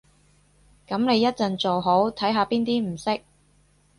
[0.87, 3.21] 噉你一陣做好，睇下邊啲唔識